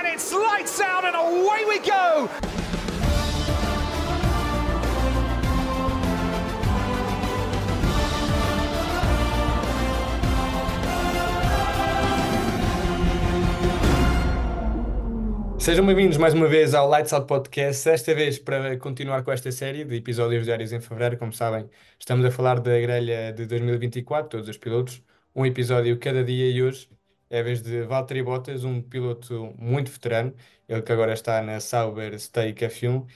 and 0.00 0.08
it's 0.08 0.32
lights 0.32 0.80
out 0.80 1.04
and 1.04 1.14
away 1.14 1.64
we 1.68 1.78
go. 1.80 2.28
Sejam 15.58 15.84
bem-vindos 15.84 16.16
mais 16.16 16.32
uma 16.32 16.48
vez 16.48 16.72
ao 16.72 16.88
Lights 16.88 17.12
Out 17.12 17.26
Podcast. 17.26 17.86
Esta 17.86 18.14
vez 18.14 18.38
para 18.38 18.78
continuar 18.78 19.22
com 19.22 19.30
esta 19.30 19.52
série 19.52 19.84
de 19.84 19.96
episódios 19.96 20.46
diários 20.46 20.72
em 20.72 20.80
fevereiro. 20.80 21.18
Como 21.18 21.32
sabem, 21.34 21.68
estamos 21.98 22.24
a 22.24 22.30
falar 22.30 22.58
da 22.60 22.80
grelha 22.80 23.32
de 23.34 23.44
2024, 23.44 24.30
todos 24.30 24.48
os 24.48 24.56
pilotos, 24.56 25.02
um 25.34 25.44
episódio 25.44 25.98
cada 25.98 26.24
dia. 26.24 26.50
E 26.50 26.62
hoje 26.62 26.88
é 27.30 27.40
a 27.40 27.42
vez 27.42 27.62
de 27.62 27.82
Valtteri 27.84 28.22
Bottas, 28.22 28.64
um 28.64 28.82
piloto 28.82 29.54
muito 29.58 29.90
veterano, 29.90 30.34
ele 30.68 30.82
que 30.82 30.92
agora 30.92 31.12
está 31.14 31.40
na 31.42 31.60
Sauber 31.60 32.18
Stake 32.18 32.64
F1 32.66 33.06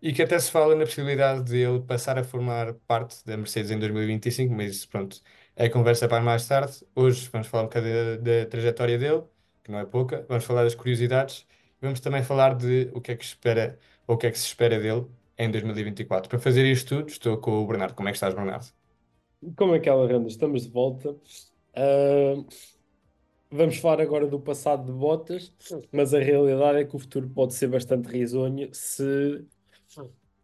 e 0.00 0.12
que 0.12 0.22
até 0.22 0.38
se 0.38 0.50
fala 0.50 0.74
na 0.74 0.84
possibilidade 0.84 1.44
de 1.44 1.58
ele 1.58 1.80
passar 1.80 2.18
a 2.18 2.24
formar 2.24 2.74
parte 2.86 3.24
da 3.24 3.36
Mercedes 3.36 3.70
em 3.70 3.78
2025, 3.78 4.52
mas 4.54 4.86
pronto, 4.86 5.20
é 5.56 5.68
conversa 5.68 6.08
para 6.08 6.22
mais 6.22 6.46
tarde. 6.46 6.84
Hoje 6.94 7.28
vamos 7.32 7.46
falar 7.48 7.64
um 7.64 7.66
bocadinho 7.66 8.18
da, 8.18 8.40
da 8.44 8.46
trajetória 8.46 8.98
dele, 8.98 9.22
que 9.64 9.70
não 9.70 9.78
é 9.78 9.86
pouca, 9.86 10.24
vamos 10.28 10.44
falar 10.44 10.64
das 10.64 10.74
curiosidades 10.74 11.46
Vamos 11.82 11.98
também 11.98 12.22
falar 12.22 12.54
de 12.54 12.88
o 12.94 13.00
que 13.00 13.10
é 13.10 13.16
que 13.16 13.24
espera, 13.24 13.76
o 14.06 14.16
que 14.16 14.28
é 14.28 14.30
que 14.30 14.38
se 14.38 14.46
espera 14.46 14.78
dele 14.78 15.04
em 15.36 15.50
2024. 15.50 16.30
Para 16.30 16.38
fazer 16.38 16.64
isto 16.64 16.96
tudo, 16.96 17.08
estou 17.08 17.36
com 17.38 17.60
o 17.60 17.66
Bernardo. 17.66 17.96
Como 17.96 18.08
é 18.08 18.12
que 18.12 18.16
estás, 18.16 18.32
Bernardo? 18.32 18.66
Como 19.56 19.74
é 19.74 19.80
que 19.80 19.88
ela 19.88 20.06
renda? 20.06 20.28
Estamos 20.28 20.62
de 20.62 20.70
volta. 20.70 21.10
Uh, 21.10 22.46
vamos 23.52 23.76
falar 23.76 24.00
agora 24.00 24.26
do 24.26 24.40
passado 24.40 24.86
de 24.86 24.92
Bottas, 24.92 25.54
mas 25.92 26.14
a 26.14 26.18
realidade 26.18 26.78
é 26.78 26.84
que 26.84 26.96
o 26.96 26.98
futuro 26.98 27.28
pode 27.30 27.54
ser 27.54 27.68
bastante 27.68 28.08
risonho 28.08 28.68
se 28.72 29.46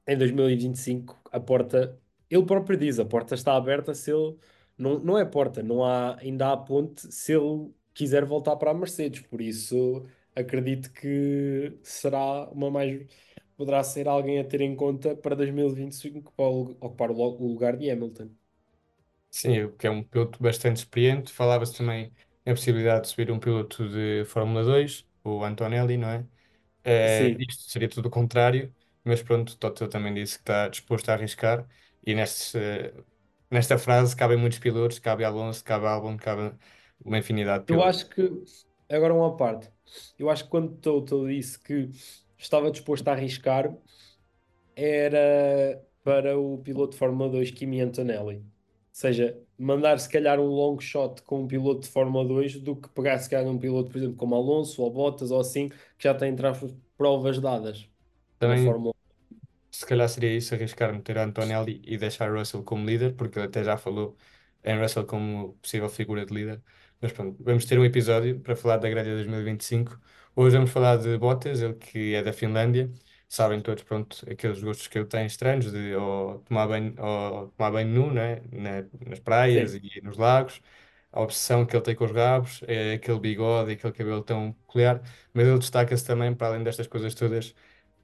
em 0.07 0.17
2025 0.17 1.21
a 1.31 1.41
porta, 1.41 2.01
ele 2.31 2.45
próprio 2.47 2.79
diz, 2.79 2.99
a 2.99 3.05
porta 3.05 3.35
está 3.35 3.57
aberta 3.57 3.95
se 3.95 4.11
ele 4.11 4.37
não, 4.77 4.99
não 4.99 5.19
é 5.19 5.25
porta, 5.25 5.63
não 5.63 5.85
há, 5.85 6.19
ainda 6.19 6.53
há 6.53 6.57
ponte 6.57 7.13
se 7.13 7.33
ele 7.33 7.73
quiser 7.93 8.25
voltar 8.25 8.57
para 8.57 8.71
a 8.71 8.75
Mercedes, 8.75 9.21
por 9.23 9.41
isso 9.41 10.03
acredito 10.35 10.93
que 10.93 11.77
será 11.83 12.49
uma 12.51 12.71
mais. 12.71 13.07
Poderá 13.57 13.83
ser 13.83 14.07
alguém 14.07 14.39
a 14.39 14.45
ter 14.45 14.61
em 14.61 14.77
conta 14.77 15.17
para 15.17 15.35
2025 15.35 16.33
para 16.33 16.47
ocupar 16.47 17.11
o 17.11 17.45
lugar 17.45 17.77
de 17.77 17.91
Hamilton. 17.91 18.31
Sim, 19.31 19.73
que 19.77 19.85
é 19.85 19.91
um 19.91 20.05
piloto 20.05 20.41
bastante 20.41 20.77
experiente. 20.77 21.33
Falava-se 21.33 21.77
também 21.77 22.13
na 22.49 22.55
possibilidade 22.55 23.03
de 23.05 23.09
subir 23.11 23.31
um 23.33 23.41
piloto 23.41 23.89
de 23.89 24.25
Fórmula 24.27 24.65
2, 24.65 25.07
o 25.25 25.45
Antonelli, 25.45 25.97
não 25.99 26.09
é? 26.11 26.27
É, 26.85 27.29
isto 27.39 27.71
seria 27.71 27.89
tudo 27.89 28.07
o 28.09 28.11
contrário, 28.11 28.75
mas 29.05 29.23
pronto, 29.23 29.57
Toto 29.59 29.89
também 29.89 30.15
disse 30.15 30.37
que 30.37 30.43
está 30.43 30.69
disposto 30.69 31.09
a 31.11 31.15
arriscar 31.15 31.67
e 32.07 32.15
neste, 32.15 32.59
nesta 33.51 33.79
frase 33.79 34.17
cabem 34.17 34.37
muitos 34.39 34.59
pilotos, 34.59 34.99
cabe 34.99 35.25
Alonso, 35.25 35.65
cabe 35.65 35.87
Albon, 35.87 36.17
cabe 36.17 36.55
uma 37.05 37.19
infinidade 37.19 37.65
de 37.65 37.67
Eu 37.67 37.83
pilotos. 37.83 37.83
acho 37.83 38.09
que, 38.09 38.23
agora 38.89 39.15
uma 39.15 39.37
parte, 39.37 39.71
eu 40.19 40.31
acho 40.31 40.45
que 40.45 40.51
quando 40.51 40.77
Toto 40.81 41.29
disse 41.29 41.59
que 41.59 41.91
estava 42.37 42.71
disposto 42.71 43.09
a 43.09 43.13
arriscar, 43.13 43.77
era 44.77 45.85
para 46.03 46.39
o 46.39 46.59
piloto 46.63 46.93
de 46.93 46.99
Fórmula 46.99 47.31
2 47.31 47.51
Kimi 47.51 47.81
Antonelli. 47.81 48.45
Seja, 48.93 49.41
mandar 49.59 49.99
se 50.01 50.09
calhar 50.09 50.41
um 50.41 50.47
long 50.47 50.79
shot 50.81 51.23
com 51.23 51.43
um 51.43 51.47
piloto 51.49 51.83
de 51.83 51.89
Fórmula 51.89 52.27
2 52.27 52.61
do 52.61 52.75
que 52.77 52.89
pegar 52.89 53.19
se 53.19 53.31
calhar 53.31 53.47
um 53.51 53.59
piloto, 53.59 53.91
por 53.91 53.99
exemplo, 53.99 54.17
como 54.17 54.35
Alonso 54.35 54.83
ou 54.83 54.91
Bottas 54.93 55.31
ou 55.31 55.41
assim, 55.41 55.69
que 55.69 55.77
já 56.05 56.15
tem 56.15 56.35
provas 56.97 57.39
dadas 57.41 57.89
na 58.45 58.57
Também 58.57 58.59
Fórmula 58.59 58.95
se 59.71 59.87
calhar 59.87 60.09
seria 60.09 60.37
isso, 60.37 60.55
arriscar 60.55 60.93
meter 60.93 61.19
Antonelli 61.19 61.83
e 61.85 61.97
deixar 61.99 62.33
Russell 62.33 62.63
como 62.65 62.87
líder, 62.87 63.15
porque 63.17 63.39
ele 63.39 63.47
até 63.47 63.65
já 63.65 63.77
falou 63.77 64.17
em 64.65 64.79
Russell 64.81 65.07
como 65.07 65.55
possível 65.59 65.89
figura 65.89 66.25
de 66.27 66.35
líder. 66.35 66.63
Mas 67.01 67.13
pronto, 67.13 67.43
vamos 67.43 67.65
ter 67.65 67.79
um 67.79 67.85
episódio 67.85 68.41
para 68.41 68.57
falar 68.57 68.79
da 68.79 68.89
grelha 68.89 69.15
2025. 69.15 70.01
Hoje 70.35 70.57
vamos 70.57 70.71
falar 70.71 70.97
de 70.99 71.17
Bottas, 71.19 71.61
ele 71.63 71.75
que 71.75 72.15
é 72.15 72.23
da 72.23 72.33
Finlândia. 72.33 72.93
Sabem 73.31 73.61
todos, 73.61 73.83
pronto, 73.85 74.25
aqueles 74.31 74.63
gostos 74.63 74.89
que 74.89 74.99
ele 74.99 75.07
tem 75.07 75.27
estranhos 75.27 75.71
de 75.71 75.95
ou 75.95 76.39
tomar 76.41 76.67
banho, 76.67 76.95
ou 76.99 77.49
tomar 77.51 77.71
banho 77.71 77.89
nu, 77.89 78.13
né? 78.13 78.37
Na- 78.51 78.85
nas 79.07 79.19
praias 79.21 79.75
Sim. 79.75 79.75
e 79.75 80.01
nos 80.03 80.17
lagos. 80.17 80.63
A 81.13 81.21
obsessão 81.23 81.65
que 81.67 81.77
ele 81.77 81.83
tem 81.85 81.95
com 81.95 82.05
os 82.07 82.11
rabos, 82.13 82.61
é 82.67 82.95
aquele 82.95 83.19
bigode 83.21 83.71
e 83.71 83.75
aquele 83.75 83.93
cabelo 83.93 84.23
tão 84.23 84.53
peculiar. 84.53 85.03
Mas 85.35 85.47
ele 85.47 85.59
destaca-se 85.59 86.05
também, 86.07 86.35
para 86.35 86.49
além 86.49 86.63
destas 86.65 86.87
coisas 86.87 87.15
todas, 87.15 87.55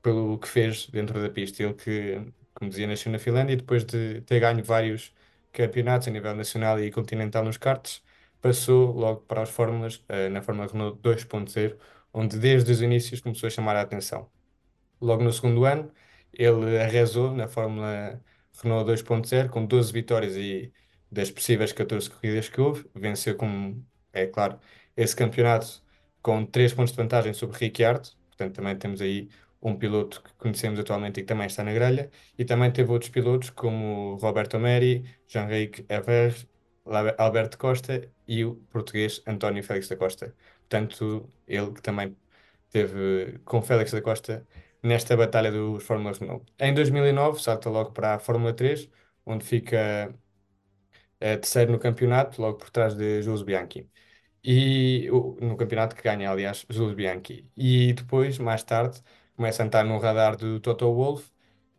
pelo 0.02 0.38
que 0.38 0.48
fez 0.48 0.86
dentro 0.88 1.20
da 1.22 1.30
pista. 1.30 1.62
Ele 1.62 1.74
que, 1.74 2.20
como 2.54 2.70
dizia, 2.70 2.86
nasceu 2.86 3.10
na 3.12 3.18
Finlândia 3.18 3.54
e 3.54 3.56
depois 3.56 3.84
de 3.84 4.20
ter 4.22 4.40
ganho 4.40 4.62
vários 4.64 5.14
campeonatos 5.52 6.08
a 6.08 6.10
nível 6.10 6.34
nacional 6.34 6.80
e 6.80 6.90
continental 6.90 7.44
nos 7.44 7.56
karts, 7.56 8.02
passou 8.40 8.92
logo 8.92 9.22
para 9.22 9.42
as 9.42 9.50
fórmulas, 9.50 10.02
eh, 10.08 10.28
na 10.28 10.42
Fórmula 10.42 10.68
Renault 10.68 10.98
2.0, 11.02 11.78
onde 12.12 12.38
desde 12.38 12.70
os 12.72 12.82
inícios 12.82 13.20
começou 13.20 13.46
a 13.46 13.50
chamar 13.50 13.76
a 13.76 13.82
atenção. 13.82 14.30
Logo 15.04 15.22
no 15.22 15.32
segundo 15.32 15.65
ano, 15.66 15.92
ele 16.32 16.78
arrasou 16.78 17.32
na 17.34 17.47
Fórmula 17.48 18.20
Renault 18.62 18.91
2.0 18.91 19.50
com 19.50 19.66
12 19.66 19.92
vitórias 19.92 20.37
e 20.37 20.72
das 21.10 21.31
possíveis 21.31 21.72
14 21.72 22.10
corridas 22.10 22.48
que 22.48 22.60
houve, 22.60 22.88
venceu 22.94 23.37
com, 23.37 23.82
é 24.12 24.26
claro, 24.26 24.59
esse 24.97 25.14
campeonato 25.14 25.82
com 26.22 26.44
3 26.47 26.72
pontos 26.72 26.93
de 26.93 26.97
vantagem 26.97 27.34
sobre 27.34 27.59
Ricciardo, 27.59 28.09
portanto 28.28 28.54
também 28.56 28.76
temos 28.78 29.00
aí 29.03 29.28
um 29.62 29.76
piloto 29.76 30.22
que 30.22 30.32
conhecemos 30.34 30.78
atualmente 30.81 31.20
e 31.20 31.22
que 31.22 31.28
também 31.28 31.47
está 31.47 31.62
na 31.62 31.72
grelha, 31.72 32.10
e 32.38 32.44
também 32.44 32.70
teve 32.72 32.91
outros 32.91 33.10
pilotos 33.10 33.50
como 33.50 34.16
Roberto 34.16 34.59
Meri, 34.59 35.04
Jean-Ric 35.28 35.84
Hervé, 35.88 36.34
Alberto 37.19 37.59
Costa 37.59 38.10
e 38.26 38.44
o 38.44 38.56
português 38.70 39.22
António 39.26 39.62
Félix 39.62 39.88
da 39.88 39.97
Costa. 39.97 40.34
Portanto, 40.60 41.31
ele 41.47 41.72
que 41.72 41.82
também 41.82 42.16
teve 42.70 43.38
com 43.44 43.62
Félix 43.62 43.93
da 43.93 44.03
Costa 44.03 44.47
nesta 44.84 45.16
batalha 45.16 45.50
dos 45.52 45.84
Fórmula 45.84 46.14
Renault. 46.18 46.46
Em 46.58 46.74
2009, 46.74 47.40
salta 47.42 47.70
logo 47.70 47.92
para 47.92 48.14
a 48.14 48.18
Fórmula 48.18 48.52
3, 48.54 48.88
onde 49.26 49.44
fica 49.44 50.14
eh, 51.20 51.36
terceiro 51.38 51.72
no 51.72 51.78
campeonato, 51.78 52.40
logo 52.40 52.58
por 52.58 52.70
trás 52.70 52.94
de 52.94 53.22
Jules 53.22 53.42
Bianchi. 53.42 53.90
E 54.44 55.08
no 55.42 55.56
campeonato 55.58 55.96
que 55.96 56.02
ganha, 56.02 56.30
aliás, 56.30 56.66
Jules 56.70 56.94
Bianchi. 56.96 57.50
E 57.56 57.92
depois, 57.94 58.38
mais 58.38 58.64
tarde, 58.64 59.02
começa 59.36 59.62
a 59.64 59.66
entrar 59.66 59.84
no 59.84 59.98
radar 59.98 60.36
do 60.36 60.60
Toto 60.60 60.92
Wolff 60.94 61.30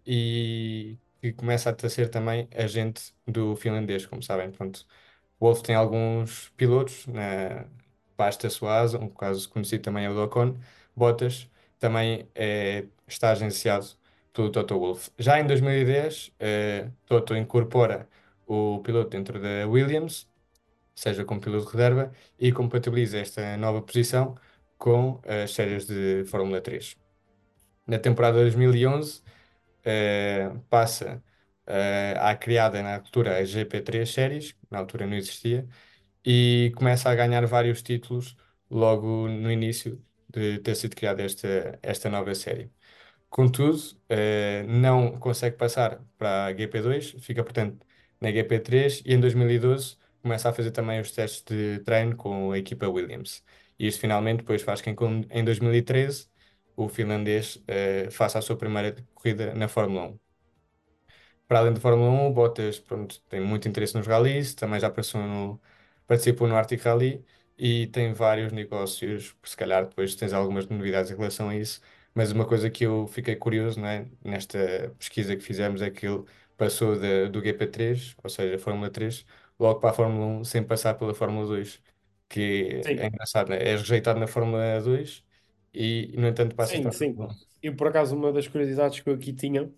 e 0.06 1.00
que 1.22 1.34
começa 1.34 1.72
a 1.72 1.90
ser 1.90 2.10
também 2.10 2.50
agente 2.56 3.16
do 3.28 3.56
finlandês, 3.56 4.06
como 4.06 4.24
sabem. 4.24 4.52
Pronto, 4.52 4.86
Wolff 5.40 5.64
tem 5.64 5.76
alguns 5.76 6.50
pilotos 6.58 7.08
na 7.08 7.68
Basta 8.18 8.50
Suasa, 8.50 9.00
um 9.00 9.10
caso 9.10 9.50
conhecido 9.50 9.84
também 9.84 10.06
é 10.06 10.10
o 10.10 10.14
do 10.14 10.24
Ocon. 10.24 10.58
Bottas 10.96 11.50
também 11.80 12.30
é, 12.36 12.88
está 13.08 13.32
agenciado 13.32 13.88
pelo 14.34 14.52
Toto 14.52 14.78
Wolff. 14.80 15.12
Já 15.18 15.40
em 15.40 15.48
2010, 15.48 16.32
eh, 16.40 16.90
Toto 17.06 17.36
incorpora 17.36 18.08
o 18.46 18.82
piloto 18.84 19.10
dentro 19.10 19.40
da 19.40 19.68
Williams, 19.68 20.30
seja 20.96 21.26
como 21.26 21.42
piloto 21.42 21.66
de 21.68 21.72
reserva, 21.74 22.12
e 22.40 22.52
compatibiliza 22.52 23.20
esta 23.20 23.58
nova 23.58 23.82
posição 23.82 24.36
com 24.78 25.22
as 25.26 25.52
séries 25.54 25.86
de 25.88 26.26
Fórmula 26.26 26.62
3. 26.62 26.98
Na 27.88 28.00
temporada 28.00 28.40
2011, 28.40 29.22
eh, 29.84 30.52
passa 30.70 31.24
eh, 31.68 32.16
à 32.20 32.36
criada 32.36 32.82
na 32.84 32.96
altura 32.96 33.38
a 33.40 33.44
GP3 33.44 34.06
séries, 34.06 34.56
na 34.70 34.80
altura 34.80 35.06
não 35.08 35.16
existia, 35.16 35.68
e 36.26 36.74
começa 36.76 37.10
a 37.10 37.16
ganhar 37.16 37.46
vários 37.48 37.82
títulos 37.84 38.36
logo 38.70 39.28
no 39.28 39.52
início 39.52 40.04
de 40.30 40.60
ter 40.60 40.76
sido 40.76 40.96
criada 40.96 41.24
esta, 41.24 41.80
esta 41.84 42.10
nova 42.10 42.34
série. 42.36 42.72
Contudo, 43.36 43.78
eh, 44.08 44.64
não 44.64 45.20
consegue 45.20 45.58
passar 45.58 46.02
para 46.18 46.46
a 46.46 46.54
GP2, 46.54 47.16
fica, 47.20 47.44
portanto, 47.44 47.86
na 48.22 48.32
GP3 48.32 49.02
e 49.06 49.14
em 49.14 49.20
2012 49.20 49.98
começa 50.22 50.50
a 50.50 50.54
fazer 50.54 50.72
também 50.72 51.02
os 51.02 51.12
testes 51.12 51.44
de 51.44 51.80
treino 51.84 52.16
com 52.16 52.52
a 52.54 52.58
equipa 52.58 52.88
Williams. 52.88 53.44
E 53.78 53.88
isto 53.88 54.00
finalmente 54.00 54.38
depois 54.40 54.62
faz 54.62 54.80
que 54.82 54.90
em, 54.90 54.96
em 55.30 55.44
2013 55.44 56.30
o 56.78 56.88
finlandês 56.88 57.62
eh, 57.68 58.10
faça 58.10 58.40
a 58.40 58.42
sua 58.42 58.56
primeira 58.58 58.96
corrida 59.14 59.54
na 59.54 59.68
Fórmula 59.68 60.08
1. 60.08 60.20
Para 61.48 61.60
além 61.60 61.74
da 61.74 61.80
Fórmula 61.80 62.10
1, 62.10 62.28
o 62.28 62.34
Bottas 62.34 62.80
pronto, 62.80 63.22
tem 63.30 63.40
muito 63.42 63.68
interesse 63.68 63.96
nos 63.96 64.08
rallies, 64.08 64.56
também 64.56 64.80
já 64.80 64.92
no, 65.16 65.62
participou 66.08 66.48
no 66.48 66.56
Arctic 66.56 66.82
Rally 66.84 67.24
e 67.58 67.88
tem 67.88 68.14
vários 68.14 68.52
negócios, 68.52 69.36
se 69.44 69.56
calhar 69.56 69.86
depois 69.88 70.16
tens 70.16 70.34
algumas 70.34 70.68
novidades 70.68 71.12
em 71.12 71.16
relação 71.16 71.50
a 71.50 71.56
isso, 71.56 71.82
mas 72.16 72.32
uma 72.32 72.48
coisa 72.48 72.70
que 72.72 72.86
eu 72.86 73.08
fiquei 73.08 73.36
curioso, 73.38 73.80
não 73.82 73.88
é, 73.90 74.10
nesta 74.24 74.96
pesquisa 75.00 75.36
que 75.38 75.44
fizemos 75.44 75.82
é 75.84 75.92
que 75.92 76.08
ele 76.08 76.26
passou 76.58 76.96
do 77.32 77.42
GP3, 77.42 78.16
ou 78.24 78.30
seja, 78.30 78.58
Fórmula 78.60 78.90
3, 78.92 79.26
logo 79.60 79.80
para 79.82 79.92
a 79.92 79.94
Fórmula 79.94 80.26
1 80.42 80.44
sem 80.46 80.64
passar 80.66 80.96
pela 80.96 81.14
Fórmula 81.16 81.46
2, 81.48 81.82
que 82.30 82.92
é 82.98 83.08
Sim. 83.08 83.08
engraçado, 83.08 83.50
né? 83.50 83.58
És 83.62 83.82
rejeitado 83.82 84.20
na 84.20 84.28
Fórmula 84.28 84.82
2 84.82 85.24
e, 85.74 86.14
no 86.18 86.28
entanto, 86.28 86.56
passa 86.56 86.78
a 86.78 86.80
Sim, 86.80 86.92
estar. 86.92 86.92
sim. 86.92 87.16
E 87.62 87.72
por 87.72 87.88
acaso, 87.88 88.16
uma 88.16 88.32
das 88.32 88.48
curiosidades 88.48 89.00
que 89.00 89.10
eu 89.10 89.14
aqui 89.14 89.34
tinha 89.34 89.72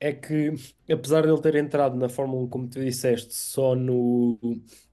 é 0.00 0.12
que, 0.12 0.52
apesar 0.92 1.22
de 1.22 1.28
ele 1.32 1.40
ter 1.42 1.56
entrado 1.56 1.96
na 1.96 2.08
Fórmula 2.08 2.42
1, 2.44 2.48
como 2.48 2.68
tu 2.68 2.80
disseste, 2.80 3.34
só, 3.34 3.74
no, 3.74 4.38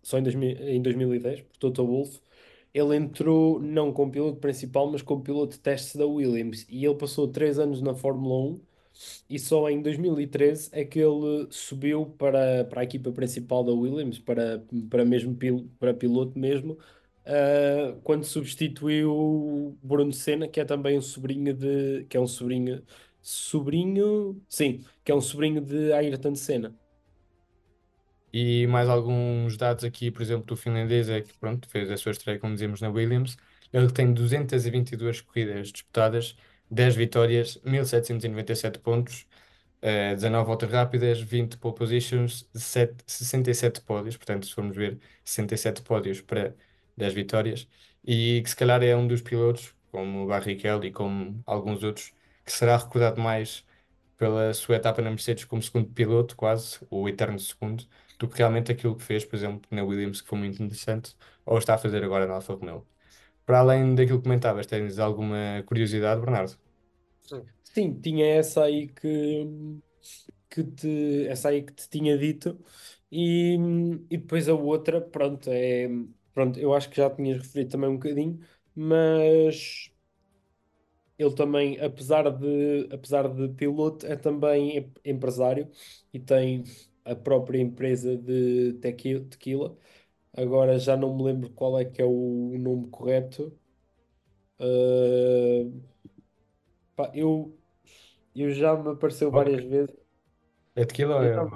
só 0.03 0.17
em, 0.19 0.23
2000, 0.23 0.51
em 0.69 0.81
2010, 0.81 1.41
por 1.41 1.57
Toto 1.57 1.85
Wolff, 1.85 2.21
ele 2.75 2.95
entrou 2.97 3.59
não 3.59 3.93
como 3.93 4.11
piloto 4.11 4.37
principal, 4.39 4.91
mas 4.91 5.01
como 5.01 5.23
piloto 5.23 5.53
de 5.53 5.59
testes 5.61 5.95
da 5.95 6.05
Williams. 6.05 6.65
E 6.69 6.85
ele 6.85 6.95
passou 6.95 7.27
três 7.27 7.57
anos 7.57 7.81
na 7.81 7.95
Fórmula 7.95 8.51
1 8.53 8.61
e 9.29 9.39
só 9.39 9.69
em 9.69 9.81
2013 9.81 10.69
é 10.73 10.83
que 10.85 10.99
ele 10.99 11.47
subiu 11.51 12.05
para, 12.17 12.65
para 12.65 12.81
a 12.81 12.83
equipa 12.83 13.11
principal 13.11 13.63
da 13.63 13.71
Williams, 13.71 14.19
para, 14.19 14.63
para, 14.89 15.05
mesmo, 15.05 15.37
para 15.79 15.93
piloto 15.93 16.37
mesmo, 16.37 16.77
ah, 17.25 17.97
quando 18.03 18.23
substituiu 18.25 19.77
Bruno 19.81 20.13
Senna, 20.13 20.47
que 20.47 20.59
é 20.59 20.65
também 20.65 20.97
um 20.97 21.01
sobrinho 21.01 21.53
de, 21.53 22.05
que 22.09 22.17
é 22.17 22.19
um 22.19 22.27
sobrinho, 22.27 22.83
sobrinho, 23.21 24.41
sim, 24.49 24.83
que 25.03 25.11
é 25.11 25.15
um 25.15 25.21
sobrinho 25.21 25.61
de 25.61 25.91
Ayrton 25.93 26.35
Senna. 26.35 26.75
E 28.37 28.67
mais 28.67 28.89
alguns 28.89 29.55
dados 29.55 29.85
aqui, 29.85 30.11
por 30.11 30.21
exemplo, 30.21 30.45
do 30.45 30.57
finlandês 30.57 31.07
é 31.07 31.21
que, 31.21 31.33
pronto, 31.37 31.69
fez 31.69 31.89
a 31.89 31.95
sua 31.95 32.11
estreia, 32.11 32.37
como 32.37 32.53
dizíamos, 32.53 32.81
na 32.81 32.89
Williams. 32.89 33.37
Ele 33.71 33.89
tem 33.89 34.13
222 34.13 35.21
corridas 35.21 35.71
disputadas, 35.71 36.35
10 36.69 36.97
vitórias, 36.97 37.57
1797 37.63 38.79
pontos, 38.79 39.25
eh, 39.81 40.15
19 40.15 40.47
voltas 40.47 40.69
rápidas, 40.69 41.21
20 41.21 41.57
pole 41.57 41.75
positions, 41.75 42.49
7 42.53 43.05
67 43.07 43.79
pódios. 43.81 44.17
Portanto, 44.17 44.45
se 44.47 44.53
formos 44.53 44.75
ver, 44.75 44.99
67 45.23 45.81
pódios 45.81 46.19
para 46.19 46.53
10 46.97 47.13
vitórias. 47.13 47.69
E 48.03 48.41
que 48.43 48.49
se 48.49 48.55
calhar 48.57 48.83
é 48.83 48.95
um 48.97 49.07
dos 49.07 49.21
pilotos, 49.21 49.73
como 49.91 50.23
o 50.25 50.27
Barrichello 50.27 50.83
e 50.83 50.91
como 50.91 51.41
alguns 51.45 51.83
outros, 51.83 52.11
que 52.45 52.51
será 52.51 52.75
recordado 52.77 53.21
mais 53.21 53.65
pela 54.17 54.53
sua 54.53 54.75
etapa 54.77 55.01
na 55.01 55.09
Mercedes 55.09 55.45
como 55.45 55.61
segundo 55.61 55.89
piloto, 55.89 56.35
quase, 56.35 56.79
o 56.89 57.07
eterno 57.09 57.39
segundo 57.39 57.85
do 58.19 58.27
que 58.29 58.37
realmente 58.37 58.71
aquilo 58.71 58.95
que 58.95 59.03
fez, 59.03 59.25
por 59.25 59.35
exemplo, 59.35 59.61
na 59.71 59.83
Williams, 59.83 60.21
que 60.21 60.27
foi 60.29 60.37
muito 60.39 60.61
interessante, 60.63 61.15
ou 61.45 61.57
está 61.57 61.75
a 61.75 61.77
fazer 61.77 62.03
agora 62.03 62.27
na 62.27 62.35
Alfa 62.35 62.53
Romeo. 62.53 62.87
Para 63.45 63.59
além 63.61 63.95
daquilo 63.95 64.19
que 64.19 64.23
comentavas, 64.25 64.67
tens 64.67 64.99
alguma 64.99 65.63
curiosidade, 65.67 66.21
Bernardo? 66.21 66.57
Sim, 67.63 67.99
tinha 68.01 68.25
essa 68.25 68.63
aí 68.63 68.87
que, 68.87 69.45
que 70.49 70.63
te, 70.63 71.27
essa 71.27 71.49
aí 71.49 71.63
que 71.63 71.73
te 71.73 71.89
tinha 71.89 72.17
dito. 72.17 72.59
E, 73.11 73.55
e 74.09 74.17
depois 74.17 74.47
a 74.49 74.53
outra, 74.53 75.01
pronto, 75.01 75.49
é, 75.51 75.87
pronto, 76.33 76.59
eu 76.59 76.73
acho 76.73 76.89
que 76.89 76.97
já 76.97 77.09
tinhas 77.09 77.37
referido 77.41 77.71
também 77.71 77.89
um 77.89 77.93
bocadinho, 77.95 78.39
mas 78.75 79.91
ele 81.17 81.33
também, 81.35 81.79
apesar 81.79 82.29
de, 82.31 82.89
apesar 82.93 83.27
de 83.33 83.49
piloto, 83.55 84.05
é 84.05 84.15
também 84.15 84.77
em- 84.77 84.93
empresário 85.05 85.69
e 86.13 86.19
tem 86.19 86.63
a 87.05 87.15
própria 87.15 87.59
empresa 87.61 88.17
de 88.17 88.73
tequi- 88.81 89.21
tequila. 89.25 89.77
Agora 90.33 90.79
já 90.79 90.97
não 90.97 91.15
me 91.17 91.23
lembro 91.23 91.51
qual 91.51 91.79
é 91.79 91.85
que 91.85 92.01
é 92.01 92.05
o 92.05 92.57
nome 92.59 92.89
correto. 92.91 93.57
Uh, 94.59 95.69
pá, 96.95 97.11
eu, 97.13 97.57
eu 98.35 98.51
já 98.53 98.75
me 98.77 98.91
apareceu 98.91 99.31
várias 99.31 99.63
vezes. 99.65 99.95
É 100.75 100.85
tequila 100.85 101.15
ou 101.17 101.23
Eu, 101.23 101.31
é... 101.31 101.33
já- 101.33 101.49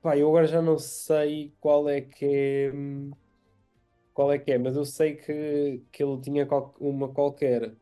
pá, 0.00 0.16
eu 0.16 0.28
agora 0.28 0.46
já 0.46 0.60
não 0.62 0.78
sei 0.78 1.54
qual 1.60 1.88
é 1.88 2.00
que 2.00 2.24
é, 2.26 2.72
qual 4.12 4.32
é 4.32 4.38
que 4.38 4.52
é, 4.52 4.58
mas 4.58 4.76
eu 4.76 4.84
sei 4.84 5.16
que, 5.16 5.84
que 5.92 6.02
ele 6.02 6.20
tinha 6.20 6.46
uma 6.80 7.12
qualquer. 7.12 7.76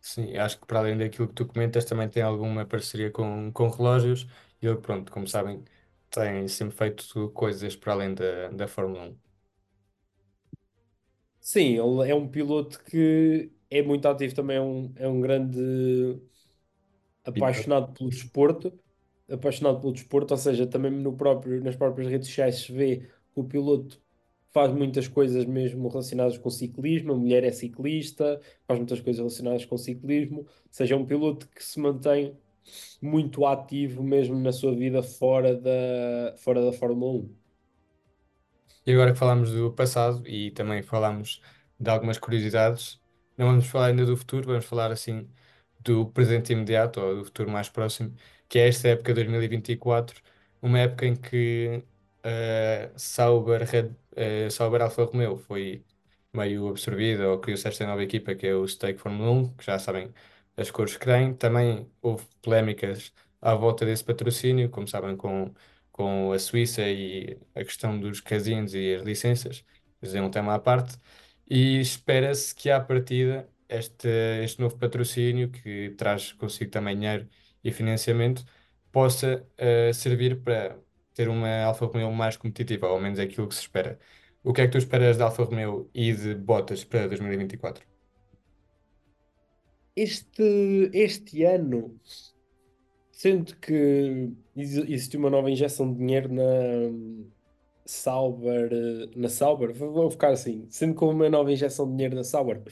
Sim, 0.00 0.36
acho 0.36 0.60
que 0.60 0.66
para 0.66 0.80
além 0.80 0.98
daquilo 0.98 1.26
que 1.28 1.34
tu 1.34 1.46
comentas, 1.46 1.84
também 1.84 2.08
tem 2.08 2.22
alguma 2.22 2.66
parceria 2.66 3.10
com, 3.10 3.50
com 3.52 3.68
relógios 3.70 4.26
ele, 4.66 4.78
pronto, 4.80 5.12
como 5.12 5.26
sabem, 5.26 5.64
tem 6.10 6.48
sempre 6.48 6.76
feito 6.76 7.30
coisas 7.30 7.76
para 7.76 7.92
além 7.92 8.14
da, 8.14 8.48
da 8.50 8.68
Fórmula 8.68 9.08
1. 9.10 9.18
Sim, 11.40 11.78
ele 11.78 12.10
é 12.10 12.14
um 12.14 12.28
piloto 12.28 12.82
que 12.84 13.52
é 13.70 13.82
muito 13.82 14.06
ativo, 14.08 14.34
também 14.34 14.56
é 14.56 14.60
um, 14.60 14.92
é 14.96 15.06
um 15.08 15.20
grande 15.20 15.60
apaixonado 17.24 17.92
pelo 17.92 18.10
desporto, 18.10 18.78
apaixonado 19.28 19.80
pelo 19.80 19.92
desporto, 19.92 20.34
ou 20.34 20.38
seja, 20.38 20.66
também 20.66 20.90
no 20.90 21.16
próprio, 21.16 21.62
nas 21.62 21.76
próprias 21.76 22.08
redes 22.10 22.28
sociais 22.28 22.56
se 22.62 22.72
vê 22.72 22.98
que 22.98 23.40
o 23.40 23.44
piloto 23.44 24.02
faz 24.52 24.72
muitas 24.72 25.08
coisas 25.08 25.44
mesmo 25.46 25.88
relacionadas 25.88 26.38
com 26.38 26.50
ciclismo, 26.50 27.12
a 27.12 27.16
mulher 27.16 27.44
é 27.44 27.50
ciclista, 27.52 28.40
faz 28.66 28.78
muitas 28.78 29.00
coisas 29.00 29.18
relacionadas 29.18 29.64
com 29.64 29.76
ciclismo, 29.76 30.40
ou 30.40 30.48
seja, 30.70 30.94
é 30.94 30.98
um 30.98 31.06
piloto 31.06 31.48
que 31.48 31.62
se 31.64 31.80
mantém 31.80 32.38
muito 33.00 33.46
ativo 33.46 34.02
mesmo 34.02 34.38
na 34.38 34.52
sua 34.52 34.74
vida 34.74 35.02
fora 35.02 35.54
da, 35.56 36.36
fora 36.38 36.64
da 36.64 36.72
Fórmula 36.72 37.12
1. 37.24 37.36
E 38.86 38.92
agora 38.92 39.12
que 39.12 39.18
falámos 39.18 39.50
do 39.52 39.72
passado 39.72 40.26
e 40.28 40.50
também 40.50 40.82
falámos 40.82 41.40
de 41.78 41.90
algumas 41.90 42.18
curiosidades, 42.18 43.00
não 43.36 43.46
vamos 43.46 43.66
falar 43.66 43.86
ainda 43.86 44.04
do 44.04 44.16
futuro, 44.16 44.46
vamos 44.46 44.64
falar 44.66 44.92
assim 44.92 45.28
do 45.80 46.06
presente 46.10 46.52
imediato 46.52 47.00
ou 47.00 47.16
do 47.16 47.24
futuro 47.24 47.50
mais 47.50 47.68
próximo, 47.68 48.14
que 48.48 48.58
é 48.58 48.68
esta 48.68 48.88
época 48.88 49.14
2024, 49.14 50.22
uma 50.62 50.78
época 50.78 51.06
em 51.06 51.16
que 51.16 51.82
uh, 52.24 52.92
Sauber, 52.98 53.62
Red, 53.64 53.88
uh, 54.46 54.50
Sauber 54.50 54.82
Alfa 54.82 55.04
Romeo 55.04 55.36
foi 55.36 55.84
meio 56.32 56.68
absorvida 56.68 57.28
ou 57.30 57.38
criou-se 57.40 57.66
esta 57.68 57.86
nova 57.86 58.02
equipa 58.02 58.34
que 58.34 58.46
é 58.46 58.54
o 58.54 58.66
Stake 58.66 58.98
Formula 59.00 59.30
1, 59.30 59.54
que 59.56 59.64
já 59.64 59.78
sabem 59.78 60.12
as 60.56 60.70
cores 60.70 60.96
que 60.96 61.04
tem. 61.06 61.34
Também 61.34 61.90
houve 62.02 62.24
polémicas 62.42 63.12
à 63.40 63.54
volta 63.54 63.84
desse 63.84 64.04
patrocínio, 64.04 64.70
como 64.70 64.88
sabem, 64.88 65.16
com 65.16 65.52
com 65.92 66.32
a 66.32 66.38
Suíça 66.40 66.82
e 66.82 67.38
a 67.54 67.64
questão 67.64 67.98
dos 67.98 68.20
casinos 68.20 68.74
e 68.74 68.94
as 68.96 69.02
licenças, 69.02 69.64
mas 70.00 70.14
é 70.14 70.20
um 70.20 70.30
tema 70.30 70.54
à 70.54 70.58
parte, 70.58 70.98
e 71.48 71.80
espera-se 71.80 72.54
que 72.54 72.68
à 72.70 72.80
partida 72.80 73.48
este, 73.68 74.08
este 74.42 74.60
novo 74.60 74.76
patrocínio, 74.78 75.50
que 75.50 75.90
traz 75.96 76.32
consigo 76.32 76.70
também 76.70 76.96
dinheiro 76.96 77.28
e 77.62 77.70
financiamento, 77.72 78.44
possa 78.90 79.46
eh, 79.56 79.92
servir 79.92 80.42
para 80.42 80.78
ter 81.14 81.28
uma 81.28 81.48
Alfa 81.64 81.86
Romeo 81.86 82.12
mais 82.12 82.36
competitiva, 82.36 82.86
ou 82.88 82.94
ao 82.94 83.00
menos 83.00 83.18
é 83.18 83.22
aquilo 83.24 83.48
que 83.48 83.54
se 83.54 83.60
espera. 83.62 83.98
O 84.42 84.52
que 84.52 84.62
é 84.62 84.66
que 84.66 84.72
tu 84.72 84.78
esperas 84.78 85.16
da 85.16 85.26
Alfa 85.26 85.44
Romeo 85.44 85.90
e 85.94 86.12
de 86.12 86.34
Bottas 86.34 86.84
para 86.84 87.06
2024? 87.08 87.93
Este, 89.96 90.90
este 90.92 91.44
ano, 91.44 91.98
sendo 93.12 93.56
que 93.56 93.72
exi- 94.56 94.80
existiu 94.92 95.20
uma 95.20 95.30
nova 95.30 95.50
injeção 95.50 95.90
de 95.92 95.98
dinheiro 95.98 96.28
na 96.32 96.42
Sauber, 97.86 98.70
na 99.16 99.28
Sauber, 99.28 99.72
vou 99.74 100.10
ficar 100.10 100.30
assim, 100.32 100.66
sendo 100.70 100.94
que 100.96 101.04
houve 101.04 101.16
uma 101.16 101.28
nova 101.28 101.52
injeção 101.52 101.86
de 101.86 101.92
dinheiro 101.92 102.14
na 102.16 102.24
Sauber, 102.24 102.62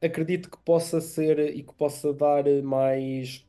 acredito 0.00 0.50
que 0.50 0.58
possa 0.64 1.00
ser 1.00 1.38
e 1.56 1.62
que 1.62 1.74
possa 1.74 2.12
dar 2.14 2.44
mais, 2.62 3.46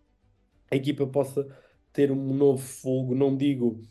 a 0.71 0.75
equipa 0.77 1.07
possa 1.07 1.47
ter 1.93 2.11
um 2.11 2.33
novo 2.35 2.59
fogo, 2.63 3.15
não 3.15 3.35
digo 3.37 3.81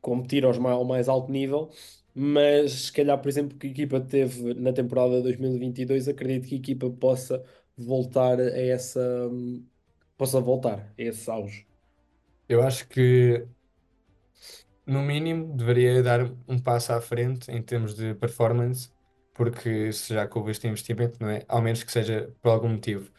competir 0.00 0.44
aos 0.44 0.58
ma- 0.58 0.72
ao 0.72 0.84
mais 0.84 1.08
alto 1.08 1.30
nível, 1.32 1.70
mas 2.14 2.72
se 2.72 2.92
calhar, 2.92 3.20
por 3.20 3.28
exemplo, 3.28 3.58
que 3.58 3.66
a 3.68 3.70
equipa 3.70 4.00
teve 4.00 4.54
na 4.54 4.72
temporada 4.72 5.22
2022, 5.22 6.08
acredito 6.08 6.48
que 6.48 6.54
a 6.56 6.58
equipa 6.58 6.90
possa 6.90 7.44
voltar 7.78 8.40
a 8.40 8.58
essa, 8.60 9.00
possa 10.16 10.40
voltar 10.40 10.80
a 10.98 11.02
esse 11.02 11.30
auge. 11.30 11.66
Eu 12.48 12.62
acho 12.62 12.86
que 12.88 13.48
no 14.86 15.02
mínimo, 15.02 15.56
deveria 15.56 16.02
dar 16.02 16.20
um 16.48 16.58
passo 16.58 16.92
à 16.92 17.00
frente 17.00 17.50
em 17.50 17.62
termos 17.62 17.94
de 17.94 18.14
performance, 18.14 18.90
porque 19.34 19.92
se 19.92 20.14
já 20.14 20.26
que 20.26 20.36
houve 20.38 20.50
este 20.50 20.66
investimento, 20.66 21.18
não 21.20 21.28
é? 21.30 21.44
Ao 21.48 21.60
menos 21.62 21.82
que 21.82 21.92
seja 21.92 22.34
por 22.40 22.50
algum 22.50 22.68
motivo. 22.70 23.12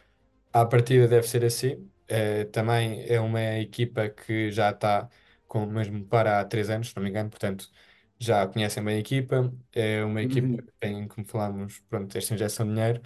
À 0.52 0.66
partida 0.66 1.08
deve 1.08 1.28
ser 1.28 1.44
assim. 1.44 1.90
Eh, 2.08 2.44
também 2.46 3.04
é 3.08 3.20
uma 3.20 3.40
equipa 3.58 4.08
que 4.10 4.50
já 4.52 4.70
está 4.70 5.08
com 5.48 5.64
o 5.64 5.66
mesmo 5.72 6.04
para 6.06 6.40
há 6.40 6.44
três 6.44 6.70
anos, 6.70 6.90
se 6.90 6.96
não 6.96 7.02
me 7.04 7.10
engano, 7.10 7.30
portanto 7.30 7.70
já 8.18 8.46
conhecem 8.48 8.84
bem 8.84 8.96
a 8.96 9.00
equipa. 9.00 9.52
É 9.72 10.04
uma 10.04 10.22
equipa 10.22 10.50
Uhum. 10.50 10.62
que 10.62 10.72
tem, 10.80 11.08
como 11.08 11.26
falámos, 11.26 11.80
pronto, 11.88 12.16
esta 12.18 12.34
injeção 12.34 12.66
de 12.66 12.74
dinheiro. 12.74 13.02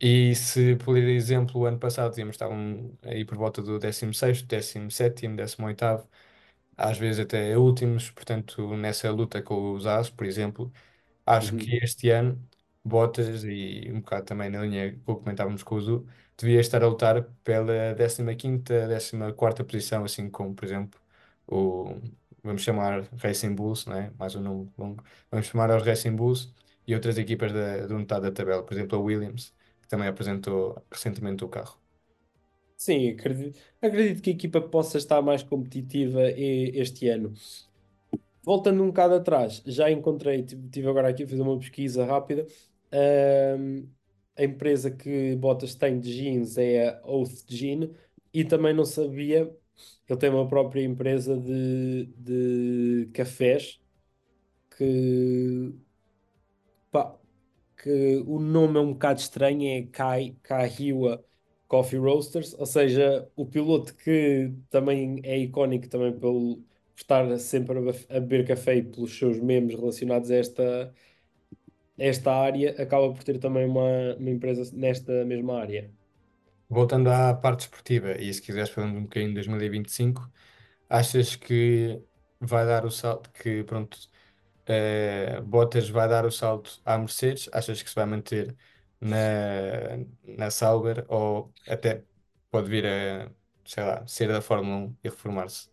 E 0.00 0.34
se, 0.34 0.76
por 0.76 0.96
exemplo, 0.98 1.60
o 1.60 1.66
ano 1.66 1.78
passado 1.78 2.14
tínhamos 2.14 2.34
estavam 2.34 2.98
aí 3.02 3.24
por 3.24 3.36
volta 3.38 3.62
do 3.62 3.78
16º, 3.78 4.42
17º, 4.46 5.36
18º, 5.36 6.08
às 6.76 6.98
vezes 6.98 7.20
até 7.20 7.56
últimos, 7.58 8.10
portanto, 8.10 8.76
nessa 8.76 9.10
luta 9.10 9.42
com 9.42 9.72
os 9.74 9.86
As, 9.86 10.10
por 10.10 10.26
exemplo, 10.26 10.72
acho 11.26 11.54
Uhum. 11.54 11.56
que 11.56 11.76
este 11.76 12.10
ano 12.10 12.42
Bottas 12.84 13.44
e 13.44 13.90
um 13.92 14.00
bocado 14.00 14.26
também 14.26 14.50
na 14.50 14.62
linha 14.62 14.92
que 14.92 14.98
comentávamos 15.00 15.62
com 15.62 15.76
o 15.76 15.80
Zu, 15.80 16.06
devia 16.36 16.60
estar 16.60 16.82
a 16.82 16.88
lutar 16.88 17.22
pela 17.44 17.94
15ª, 17.94 18.88
14ª 19.34 19.64
posição, 19.64 20.04
assim 20.04 20.30
como, 20.30 20.54
por 20.54 20.64
exemplo, 20.66 21.00
o, 21.46 22.00
vamos 22.42 22.62
chamar 22.62 23.02
Racing 23.22 23.54
Bulls, 23.54 23.86
não 23.86 23.96
é? 23.96 24.10
Mais 24.18 24.34
um 24.34 24.40
nome 24.40 24.70
longo, 24.76 25.02
vamos 25.30 25.46
chamar 25.46 25.70
aos 25.70 25.82
Racing 25.84 26.14
Bulls 26.16 26.52
e 26.86 26.94
outras 26.94 27.16
equipas 27.18 27.52
da, 27.52 27.86
do 27.86 27.98
metade 27.98 28.22
da 28.22 28.32
tabela, 28.32 28.62
por 28.62 28.74
exemplo, 28.74 28.98
a 28.98 29.00
Williams, 29.02 29.54
que 29.84 29.88
também 29.90 30.08
apresentou 30.08 30.84
recentemente 30.90 31.44
o 31.44 31.48
carro. 31.48 31.78
Sim, 32.76 33.08
acredito, 33.10 33.58
acredito 33.80 34.22
que 34.22 34.30
a 34.30 34.32
equipa 34.32 34.60
possa 34.60 34.98
estar 34.98 35.22
mais 35.22 35.42
competitiva 35.42 36.20
este 36.30 37.08
ano. 37.08 37.32
Voltando 38.42 38.82
um 38.82 38.88
bocado 38.88 39.14
atrás, 39.14 39.62
já 39.66 39.90
encontrei, 39.90 40.42
tive 40.44 40.68
tive 40.68 40.88
agora 40.88 41.08
aqui 41.08 41.22
a 41.24 41.28
fazer 41.28 41.42
uma 41.42 41.58
pesquisa 41.58 42.04
rápida. 42.04 42.46
ahm, 42.92 43.86
a 44.36 44.44
empresa 44.44 44.90
que 44.90 45.36
Bottas 45.36 45.74
tem 45.74 45.98
de 46.00 46.12
jeans 46.14 46.58
é 46.58 46.88
a 46.88 47.02
Oath 47.06 47.44
Jean 47.48 47.90
e 48.32 48.44
também 48.44 48.74
não 48.74 48.84
sabia, 48.84 49.42
ele 50.08 50.18
tem 50.18 50.30
uma 50.30 50.48
própria 50.48 50.82
empresa 50.84 51.38
de, 51.38 52.06
de 52.16 53.10
cafés 53.14 53.80
que, 54.76 55.74
pá, 56.90 57.18
que 57.84 58.22
o 58.26 58.40
nome 58.40 58.78
é 58.78 58.82
um 58.82 58.92
bocado 58.94 59.20
estranho, 59.20 59.68
é 59.68 59.82
Kai, 59.92 60.36
Kahiwa 60.42 61.24
Coffee 61.68 61.98
Roasters, 61.98 62.54
ou 62.54 62.66
seja, 62.66 63.28
o 63.36 63.46
piloto 63.46 63.94
que 63.96 64.52
também 64.70 65.20
é 65.24 65.38
icónico 65.38 65.88
também 65.88 66.12
pelo 66.18 66.64
por 66.94 67.00
estar 67.00 67.38
sempre 67.38 67.78
a 68.08 68.20
beber 68.20 68.46
café 68.46 68.76
e 68.76 68.82
pelos 68.82 69.18
seus 69.18 69.40
memes 69.40 69.74
relacionados 69.74 70.30
a 70.30 70.36
esta, 70.36 70.94
esta 71.98 72.32
área, 72.32 72.70
acaba 72.80 73.12
por 73.12 73.22
ter 73.24 73.38
também 73.38 73.66
uma, 73.66 74.14
uma 74.16 74.30
empresa 74.30 74.70
nesta 74.74 75.24
mesma 75.24 75.58
área. 75.60 75.90
Voltando 76.68 77.08
à 77.10 77.34
parte 77.34 77.60
esportiva, 77.62 78.12
e 78.20 78.32
se 78.32 78.40
quiseres 78.42 78.70
falando 78.70 78.96
um 78.98 79.02
bocadinho 79.02 79.30
de 79.30 79.34
2025, 79.34 80.30
achas 80.88 81.36
que 81.36 82.00
vai 82.40 82.66
dar 82.66 82.84
o 82.84 82.90
salto, 82.90 83.30
que 83.32 83.64
pronto, 83.64 83.98
eh, 84.66 85.40
Bottas 85.42 85.88
vai 85.88 86.08
dar 86.08 86.24
o 86.24 86.30
salto 86.30 86.80
à 86.84 86.98
Mercedes? 86.98 87.48
Achas 87.52 87.82
que 87.82 87.88
se 87.88 87.94
vai 87.96 88.06
manter 88.06 88.56
na, 89.00 89.16
na 90.22 90.50
Sauber 90.50 91.04
ou 91.08 91.52
até 91.68 92.04
pode 92.50 92.68
vir 92.68 92.86
a, 92.86 93.30
sei 93.64 93.84
lá, 93.84 94.06
sair 94.06 94.28
da 94.28 94.40
Fórmula 94.40 94.86
1 94.86 94.96
e 95.04 95.08
reformar-se? 95.08 95.68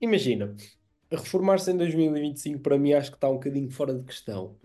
Imagina, 0.00 0.54
reformar-se 1.10 1.70
em 1.70 1.76
2025 1.76 2.60
para 2.60 2.78
mim 2.78 2.92
acho 2.92 3.10
que 3.10 3.16
está 3.16 3.28
um 3.28 3.34
bocadinho 3.34 3.70
fora 3.70 3.94
de 3.94 4.04
questão. 4.04 4.58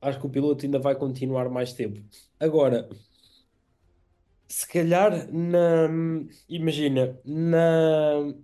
Acho 0.00 0.18
que 0.20 0.26
o 0.26 0.30
piloto 0.30 0.64
ainda 0.66 0.78
vai 0.80 0.94
continuar 0.96 1.48
mais 1.48 1.72
tempo. 1.72 2.02
Agora, 2.38 2.88
se 4.48 4.66
calhar, 4.68 5.28
na, 5.32 5.88
imagina, 6.48 7.18
na, 7.24 8.34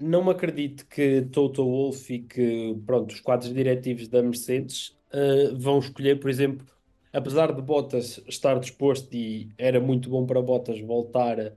não 0.00 0.24
me 0.24 0.30
acredito 0.30 0.86
que 0.86 1.22
Toto 1.30 1.64
Wolff 1.64 2.12
e 2.12 2.20
que, 2.20 2.74
pronto, 2.86 3.12
os 3.12 3.20
quadros 3.20 3.52
diretivos 3.52 4.08
da 4.08 4.22
Mercedes 4.22 4.96
ah, 5.12 5.54
vão 5.56 5.78
escolher, 5.78 6.18
por 6.18 6.30
exemplo, 6.30 6.66
apesar 7.12 7.52
de 7.52 7.60
Bottas 7.62 8.22
estar 8.26 8.58
disposto 8.58 9.12
e 9.14 9.50
era 9.58 9.80
muito 9.80 10.08
bom 10.08 10.26
para 10.26 10.40
Bottas 10.42 10.80
voltar 10.80 11.56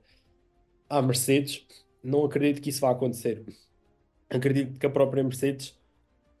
à 0.88 1.00
Mercedes, 1.02 1.66
não 2.02 2.24
acredito 2.24 2.60
que 2.60 2.70
isso 2.70 2.80
vá 2.80 2.90
acontecer. 2.90 3.44
Acredito 4.28 4.78
que 4.78 4.86
a 4.86 4.90
própria 4.90 5.22
Mercedes, 5.22 5.78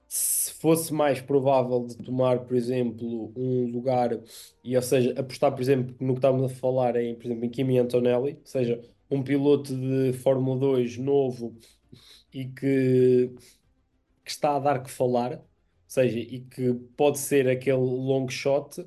se 0.08 0.52
fosse 0.54 0.92
mais 0.92 1.20
provável 1.20 1.86
de 1.86 1.96
tomar, 1.96 2.40
por 2.40 2.56
exemplo, 2.56 3.32
um 3.36 3.66
lugar, 3.70 4.10
e 4.62 4.76
ou 4.76 4.82
seja, 4.82 5.14
apostar, 5.18 5.52
por 5.52 5.62
exemplo, 5.62 5.94
no 6.00 6.14
que 6.14 6.18
estávamos 6.18 6.52
a 6.52 6.54
falar 6.54 6.96
em, 6.96 7.14
por 7.14 7.26
exemplo, 7.26 7.44
em 7.44 7.50
Kimi 7.50 7.78
Antonelli, 7.78 8.34
ou 8.34 8.46
seja, 8.46 8.80
um 9.10 9.22
piloto 9.22 9.74
de 9.74 10.12
Fórmula 10.14 10.58
2 10.58 10.98
novo 10.98 11.56
e 12.34 12.46
que, 12.46 13.34
que 14.24 14.30
está 14.30 14.56
a 14.56 14.60
dar 14.60 14.82
que 14.82 14.90
falar, 14.90 15.34
ou 15.34 15.46
seja, 15.88 16.18
e 16.18 16.40
que 16.40 16.74
pode 16.96 17.18
ser 17.18 17.48
aquele 17.48 17.78
long 17.78 18.28
shot 18.28 18.86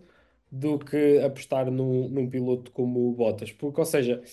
do 0.52 0.80
que 0.80 1.20
apostar 1.20 1.72
num, 1.72 2.10
num 2.10 2.30
piloto 2.30 2.72
como 2.72 3.10
o 3.10 3.14
Bottas, 3.14 3.52
porque, 3.52 3.80
ou 3.80 3.86
seja, 3.86 4.24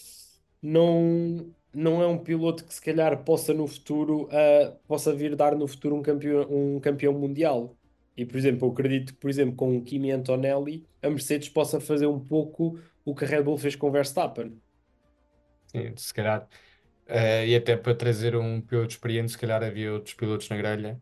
não, 0.62 1.54
não 1.73 2.02
é 2.02 2.06
um 2.06 2.18
piloto 2.18 2.64
que 2.66 2.75
se 2.75 2.83
calhar 2.83 3.25
possa 3.25 3.54
no 3.54 3.66
futuro, 3.66 4.28
ah, 4.33 4.76
possa 4.87 5.14
vir 5.14 5.37
dar 5.37 5.56
no 5.56 5.66
futuro 5.68 5.97
um 5.97 6.02
campeão, 6.02 6.47
um 6.50 6.80
campeão 6.80 7.12
mundial. 7.12 7.78
E, 8.16 8.25
por 8.25 8.37
exemplo, 8.37 8.68
eu 8.68 8.73
acredito 8.73 9.12
que, 9.14 9.18
por 9.21 9.28
exemplo, 9.30 9.56
com 9.56 9.76
o 9.76 9.83
Kimi 9.85 10.11
Antonelli, 10.12 10.88
a 11.02 11.11
Mercedes 11.11 11.49
possa 11.49 11.80
fazer 11.80 12.06
um 12.06 12.21
pouco 12.25 12.78
o 13.04 13.14
que 13.14 13.25
a 13.25 13.28
Red 13.28 13.42
Bull 13.42 13.59
fez 13.59 13.75
com 13.76 13.88
o 13.88 13.92
Verstappen. 13.92 14.61
Sim, 15.66 15.97
se 15.97 16.14
calhar. 16.14 16.49
Eh, 17.06 17.49
e 17.49 17.56
até 17.56 17.76
para 17.76 17.94
trazer 17.94 18.34
um 18.37 18.61
piloto 18.61 18.90
experiente, 18.92 19.32
se 19.32 19.38
calhar 19.38 19.62
havia 19.62 19.92
outros 19.92 20.14
pilotos 20.14 20.49
na 20.49 20.56
grelha 20.56 21.00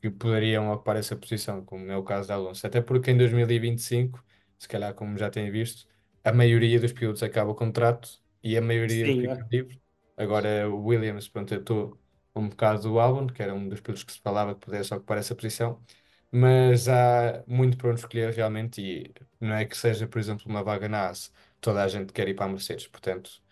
que 0.00 0.10
poderiam 0.10 0.70
ocupar 0.72 0.96
essa 0.96 1.14
posição, 1.16 1.64
como 1.64 1.90
é 1.90 1.96
o 1.96 2.02
caso 2.02 2.26
de 2.28 2.32
Alonso. 2.32 2.66
Até 2.66 2.80
porque 2.80 3.10
em 3.10 3.16
2025, 3.18 4.24
se 4.58 4.66
calhar 4.68 4.94
como 4.94 5.16
já 5.18 5.30
têm 5.30 5.50
visto, 5.50 5.86
a 6.24 6.32
maioria 6.32 6.80
dos 6.80 6.92
pilotos 6.92 7.22
acaba 7.22 7.50
o 7.50 7.54
contrato 7.54 8.08
e 8.42 8.56
a 8.56 8.62
maioria 8.62 9.08
Sim, 9.08 9.14
fica 9.14 9.28
é. 9.28 9.52
livre. 9.52 9.80
Agora 10.16 10.68
o 10.70 10.84
Williams, 10.86 11.28
pronto, 11.28 11.52
eu 11.54 11.60
estou 11.60 12.00
um 12.34 12.48
bocado 12.48 12.82
do 12.82 12.98
Albon, 12.98 13.26
que 13.28 13.42
era 13.42 13.54
um 13.54 13.68
dos 13.68 13.80
pilotos 13.80 14.04
que 14.04 14.12
se 14.12 14.20
falava 14.20 14.54
que 14.54 14.60
pudesse 14.60 14.92
ocupar 14.94 15.18
essa 15.18 15.34
posição, 15.34 15.82
mas 16.30 16.88
há 16.88 17.44
muito 17.46 17.76
para 17.76 17.90
onde 17.90 18.00
escolher 18.00 18.32
realmente 18.32 18.80
e 18.80 19.14
não 19.40 19.54
é 19.54 19.64
que 19.66 19.76
seja, 19.76 20.06
por 20.08 20.18
exemplo, 20.18 20.44
uma 20.48 20.62
vaga 20.62 20.88
na 20.88 21.08
AS, 21.10 21.32
toda 21.60 21.82
a 21.84 21.88
gente 21.88 22.12
quer 22.12 22.28
ir 22.28 22.34
para 22.34 22.46
a 22.46 22.48
Mercedes, 22.48 22.86
portanto. 22.86 23.42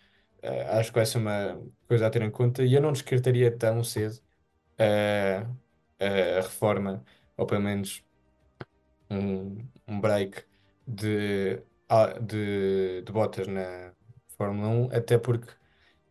Eh, 0.42 0.62
acho 0.78 0.90
que 0.90 0.96
vai 0.98 1.06
ser 1.06 1.18
uma 1.18 1.60
coisa 1.88 2.06
a 2.06 2.10
ter 2.10 2.22
em 2.22 2.30
conta 2.30 2.62
e 2.64 2.74
eu 2.74 2.80
não 2.82 2.92
descartaria 2.92 3.56
tão 3.56 3.84
cedo 3.84 4.20
eh, 4.78 5.46
a 6.38 6.40
reforma, 6.42 7.04
ou 7.36 7.46
pelo 7.46 7.62
menos 7.62 8.04
um, 9.10 9.68
um 9.88 10.00
break 10.00 10.44
de, 10.86 11.56
de, 12.22 13.02
de 13.02 13.12
Bottas 13.12 13.46
na 13.46 13.92
Fórmula 14.36 14.68
1, 14.68 14.90
até 14.92 15.18
porque 15.18 15.52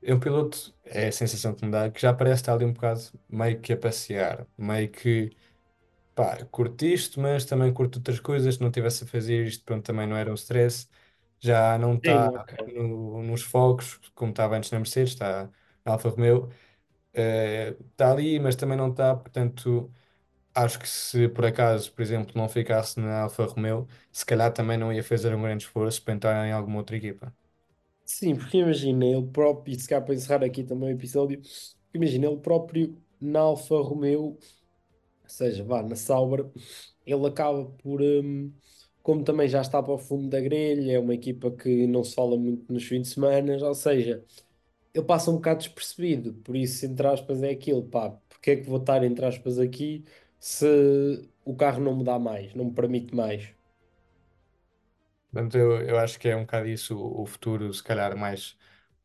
é 0.03 0.13
um 0.13 0.19
piloto, 0.19 0.75
é 0.85 1.07
a 1.09 1.11
sensação 1.11 1.55
que 1.55 1.65
me 1.65 1.71
dá, 1.71 1.89
que 1.91 2.01
já 2.01 2.13
parece 2.13 2.41
estar 2.43 2.53
ali 2.53 2.65
um 2.65 2.73
bocado 2.73 3.01
meio 3.29 3.61
que 3.61 3.73
a 3.73 3.77
passear, 3.77 4.47
meio 4.57 4.89
que 4.91 5.31
pá, 6.15 6.45
curto 6.47 6.85
isto, 6.85 7.19
mas 7.21 7.45
também 7.45 7.73
curto 7.73 7.97
outras 7.99 8.19
coisas. 8.19 8.55
Se 8.55 8.61
não 8.61 8.71
tivesse 8.71 9.03
a 9.03 9.07
fazer 9.07 9.45
isto, 9.47 9.65
pronto, 9.65 9.85
também 9.85 10.07
não 10.07 10.17
era 10.17 10.31
um 10.31 10.35
stress. 10.35 10.87
Já 11.41 11.77
não 11.77 11.95
Sim, 12.03 12.27
está 12.27 12.29
ok. 12.33 12.53
no- 12.73 13.23
nos 13.23 13.41
focos, 13.43 13.99
como 14.15 14.31
estava 14.31 14.57
antes 14.57 14.71
na 14.71 14.79
Mercedes, 14.79 15.13
está 15.13 15.49
na 15.85 15.93
Alfa 15.93 16.09
Romeo. 16.09 16.49
Eh, 17.13 17.77
Está 17.91 18.11
ali, 18.13 18.39
mas 18.39 18.55
também 18.55 18.77
não 18.77 18.91
está. 18.91 19.15
Portanto, 19.15 19.93
acho 20.55 20.79
que 20.79 20.87
se 20.89 21.29
por 21.29 21.45
acaso, 21.45 21.93
por 21.93 22.01
exemplo, 22.03 22.33
não 22.37 22.49
ficasse 22.49 22.99
na 22.99 23.23
Alfa 23.23 23.45
Romeo, 23.45 23.87
se 24.11 24.25
calhar 24.25 24.53
também 24.53 24.77
não 24.77 24.93
ia 24.93 25.03
fazer 25.03 25.33
um 25.35 25.41
grande 25.43 25.65
esforço 25.65 26.03
para 26.03 26.13
entrar 26.15 26.47
em 26.47 26.51
alguma 26.53 26.79
outra 26.79 26.97
equipa. 26.97 27.33
Sim, 28.05 28.35
porque 28.35 28.57
imagina, 28.57 29.05
ele 29.05 29.27
próprio, 29.27 29.75
e 29.75 29.79
se 29.79 29.87
calhar 29.87 30.03
para 30.03 30.15
encerrar 30.15 30.43
aqui 30.43 30.63
também 30.63 30.89
o 30.89 30.91
episódio, 30.97 31.41
imagina, 31.93 32.25
ele 32.27 32.37
próprio 32.41 32.99
na 33.21 33.39
Alfa 33.41 33.75
Romeo, 33.81 34.21
ou 34.33 34.39
seja, 35.27 35.63
vá, 35.63 35.83
na 35.83 35.95
Sauber, 35.95 36.45
ele 37.05 37.27
acaba 37.27 37.65
por, 37.73 38.01
hum, 38.01 38.53
como 39.09 39.23
também 39.23 39.47
já 39.49 39.59
está 39.61 39.81
para 39.81 39.91
o 39.93 39.97
fundo 39.97 40.29
da 40.29 40.39
grelha, 40.39 40.91
é 40.91 40.99
uma 40.99 41.15
equipa 41.15 41.49
que 41.49 41.87
não 41.87 42.03
se 42.03 42.13
fala 42.13 42.37
muito 42.37 42.71
nos 42.71 42.83
fins 42.83 43.01
de 43.07 43.07
semana, 43.15 43.57
ou 43.67 43.73
seja, 43.73 44.23
ele 44.93 45.03
passa 45.03 45.31
um 45.31 45.37
bocado 45.37 45.61
despercebido, 45.61 46.35
por 46.43 46.55
isso, 46.55 46.85
entre 46.85 47.07
aspas, 47.07 47.41
é 47.41 47.49
aquilo, 47.49 47.83
pá, 47.83 48.11
porque 48.29 48.51
é 48.51 48.55
que 48.57 48.69
vou 48.69 48.77
estar, 48.79 49.03
entre 49.03 49.25
aspas, 49.25 49.57
aqui 49.57 50.05
se 50.39 51.27
o 51.43 51.55
carro 51.55 51.81
não 51.81 51.97
me 51.97 52.03
dá 52.03 52.19
mais, 52.19 52.53
não 52.53 52.65
me 52.65 52.71
permite 52.71 53.15
mais? 53.15 53.49
Portanto, 55.31 55.57
eu, 55.57 55.81
eu 55.81 55.97
acho 55.97 56.19
que 56.19 56.29
é 56.29 56.35
um 56.35 56.41
bocado 56.41 56.67
isso 56.67 56.95
o, 56.95 57.25
futuro, 57.25 57.73
se 57.73 57.83
calhar, 57.83 58.15
mais 58.15 58.55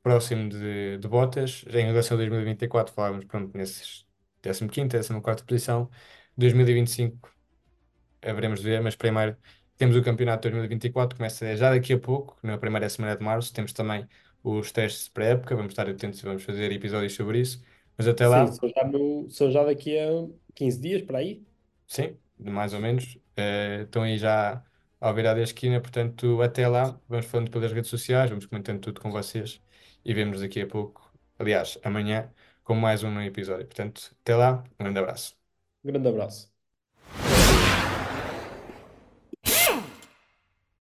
próximo 0.03 0.51
de, 0.51 0.99
de 0.99 1.09
Bottas. 1.09 1.65
Em 1.69 1.87
relação 1.87 2.17
a 2.17 2.19
2024, 2.19 2.93
falávamos, 2.93 3.25
pronto, 3.25 3.57
nesses 3.57 4.07
15ª, 4.43 4.99
14ª 5.03 5.45
posição. 5.47 5.89
2025, 6.37 7.35
haveremos 8.23 8.61
de 8.61 8.67
ver, 8.67 8.83
mas 8.83 8.97
primeiro 8.97 9.37
temos 9.77 9.97
o 9.97 10.03
campeonato 10.03 10.43
de 10.49 10.51
2024, 10.53 11.17
começa 11.17 11.57
já 11.57 11.71
daqui 11.71 11.93
a 11.93 11.99
pouco, 11.99 12.39
na 12.43 12.59
primeira 12.59 12.89
semana 12.89 13.17
de 13.17 13.25
março. 13.25 13.53
Temos 13.53 13.73
também 13.73 14.09
os 14.43 14.73
testes 14.73 15.09
pré-época, 15.09 15.57
vamos 15.57 15.73
estar 15.73 15.89
atentos 15.89 16.21
e 16.21 16.25
vamos 16.25 16.43
fazer 16.45 16.71
episódios 16.73 17.15
sobre 17.15 17.41
isso. 17.41 17.63
Mas 17.97 18.07
até 18.09 18.27
Sim, 18.27 18.47
lá, 18.47 18.53
são 18.53 18.69
já, 18.69 18.85
no, 18.89 19.31
são 19.31 19.51
já 19.53 19.63
daqui 19.65 19.97
a 19.99 20.09
15 20.55 20.81
dias, 20.81 21.03
para 21.03 21.19
aí? 21.19 21.45
sim, 21.87 22.19
mais 22.39 22.73
ou 22.75 22.81
menos. 22.81 23.19
Eh, 23.37 23.83
estão 23.85 24.03
aí 24.03 24.19
já 24.19 24.65
ao 25.01 25.15
virar 25.15 25.35
da 25.35 25.43
esquina, 25.43 25.81
portanto, 25.81 26.41
até 26.43 26.67
lá, 26.69 26.99
vamos 27.09 27.27
falando 27.27 27.51
pelas 27.51 27.73
redes 27.73 27.91
sociais, 27.91 28.31
vamos 28.31 28.47
comentando 28.47 28.81
tudo 28.81 29.01
com 29.01 29.11
vocês 29.11 29.61
e 30.05 30.15
vemos 30.15 30.41
daqui 30.41 30.61
a 30.63 30.67
pouco, 30.67 31.13
aliás, 31.39 31.79
amanhã, 31.83 32.33
com 32.63 32.75
mais 32.75 33.03
um 33.03 33.11
novo 33.11 33.27
episódio. 33.27 33.67
Portanto, 33.67 34.15
até 34.23 34.35
lá, 34.37 34.65
um 34.79 34.85
grande 34.85 34.99
abraço. 35.01 35.37
Grande 35.85 36.09
abraço. 36.09 36.54